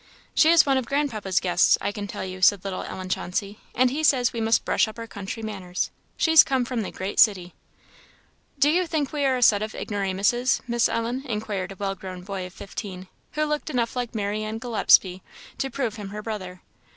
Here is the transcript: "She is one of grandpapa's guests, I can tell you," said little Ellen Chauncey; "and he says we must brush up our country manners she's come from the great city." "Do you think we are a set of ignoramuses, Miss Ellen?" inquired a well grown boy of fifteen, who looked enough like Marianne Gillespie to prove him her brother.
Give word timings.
"She 0.33 0.49
is 0.49 0.65
one 0.65 0.79
of 0.79 0.87
grandpapa's 0.87 1.39
guests, 1.39 1.77
I 1.79 1.91
can 1.91 2.07
tell 2.07 2.25
you," 2.25 2.41
said 2.41 2.63
little 2.65 2.81
Ellen 2.81 3.07
Chauncey; 3.07 3.59
"and 3.75 3.91
he 3.91 4.03
says 4.03 4.33
we 4.33 4.41
must 4.41 4.65
brush 4.65 4.87
up 4.87 4.97
our 4.97 5.05
country 5.05 5.43
manners 5.43 5.91
she's 6.17 6.43
come 6.43 6.65
from 6.65 6.81
the 6.81 6.89
great 6.89 7.19
city." 7.19 7.53
"Do 8.57 8.71
you 8.71 8.87
think 8.87 9.13
we 9.13 9.25
are 9.25 9.37
a 9.37 9.43
set 9.43 9.61
of 9.61 9.75
ignoramuses, 9.75 10.63
Miss 10.67 10.89
Ellen?" 10.89 11.23
inquired 11.27 11.73
a 11.73 11.75
well 11.75 11.93
grown 11.93 12.23
boy 12.23 12.47
of 12.47 12.53
fifteen, 12.53 13.09
who 13.33 13.43
looked 13.43 13.69
enough 13.69 13.95
like 13.95 14.15
Marianne 14.15 14.57
Gillespie 14.57 15.21
to 15.59 15.69
prove 15.69 15.97
him 15.97 16.09
her 16.09 16.23
brother. 16.23 16.63